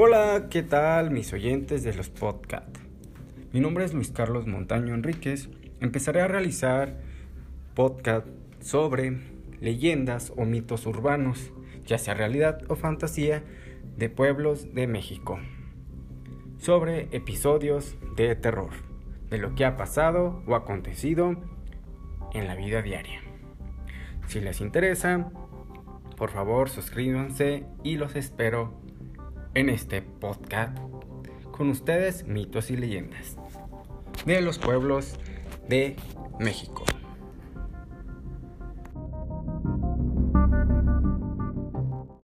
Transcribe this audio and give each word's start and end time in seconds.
Hola, 0.00 0.46
¿qué 0.48 0.62
tal 0.62 1.10
mis 1.10 1.32
oyentes 1.32 1.82
de 1.82 1.92
los 1.92 2.08
podcasts? 2.08 2.78
Mi 3.52 3.58
nombre 3.58 3.84
es 3.84 3.92
Luis 3.92 4.12
Carlos 4.12 4.46
Montaño 4.46 4.94
Enríquez. 4.94 5.48
Empezaré 5.80 6.20
a 6.20 6.28
realizar 6.28 7.00
podcast 7.74 8.24
sobre 8.60 9.18
leyendas 9.60 10.32
o 10.36 10.44
mitos 10.44 10.86
urbanos, 10.86 11.50
ya 11.84 11.98
sea 11.98 12.14
realidad 12.14 12.60
o 12.68 12.76
fantasía, 12.76 13.42
de 13.96 14.08
pueblos 14.08 14.72
de 14.72 14.86
México. 14.86 15.40
Sobre 16.58 17.08
episodios 17.10 17.96
de 18.14 18.36
terror, 18.36 18.70
de 19.30 19.38
lo 19.38 19.56
que 19.56 19.64
ha 19.64 19.76
pasado 19.76 20.44
o 20.46 20.54
acontecido 20.54 21.34
en 22.34 22.46
la 22.46 22.54
vida 22.54 22.82
diaria. 22.82 23.20
Si 24.28 24.38
les 24.38 24.60
interesa, 24.60 25.32
por 26.16 26.30
favor 26.30 26.70
suscríbanse 26.70 27.64
y 27.82 27.96
los 27.96 28.14
espero 28.14 28.86
en 29.54 29.70
este 29.70 30.02
podcast 30.02 30.76
con 31.50 31.70
ustedes 31.70 32.26
mitos 32.26 32.70
y 32.70 32.76
leyendas 32.76 33.36
de 34.24 34.40
los 34.40 34.58
pueblos 34.58 35.18
de 35.68 35.96
México. 36.38 36.84